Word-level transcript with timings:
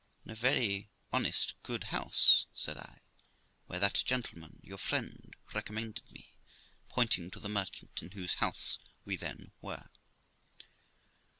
'In 0.25 0.31
a 0.31 0.35
very 0.35 0.89
honest, 1.13 1.53
good 1.61 1.83
house', 1.83 2.47
said 2.55 2.75
I, 2.75 3.01
'where 3.67 3.77
that 3.79 4.01
gentleman, 4.03 4.59
your 4.63 4.79
friend, 4.79 5.35
recommended 5.53 6.11
me', 6.11 6.33
pointing 6.89 7.29
to 7.29 7.39
the 7.39 7.47
merchant 7.49 8.01
in 8.01 8.09
whose 8.09 8.33
house 8.41 8.79
we 9.05 9.15
then 9.15 9.51
were. 9.61 9.91